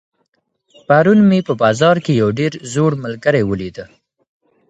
پرون 0.87 1.19
مي 1.29 1.39
په 1.47 1.53
بازار 1.63 1.95
کي 2.05 2.11
یو 2.21 2.29
ډېر 2.39 2.51
زوړ 2.73 2.91
ملګری 3.03 3.43
ولیدی. 3.45 3.85